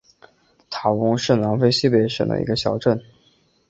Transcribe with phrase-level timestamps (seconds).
[0.71, 2.99] 塔翁是南非西北省的一个小镇。